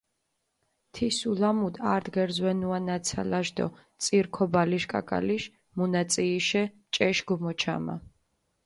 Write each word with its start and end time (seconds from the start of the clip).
თის 0.99 1.17
ულამუდჷ 1.31 1.81
ართ 1.95 2.05
გერზვენუა 2.15 2.79
ნაცალაშ 2.87 3.47
დო 3.57 3.67
წირ 4.03 4.25
ქობალიშ 4.35 4.83
კაკალიშ 4.93 5.43
მუნაწიიშე 5.77 6.63
ჭეშ 6.93 7.17
გიმოჩამა. 7.27 7.95